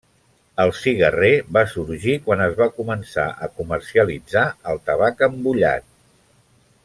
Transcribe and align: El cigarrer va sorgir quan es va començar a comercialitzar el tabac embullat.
El 0.61 0.71
cigarrer 0.77 1.29
va 1.57 1.63
sorgir 1.73 2.15
quan 2.29 2.41
es 2.45 2.57
va 2.61 2.69
començar 2.79 3.27
a 3.47 3.51
comercialitzar 3.59 4.49
el 4.73 4.83
tabac 4.89 5.25
embullat. 5.29 5.89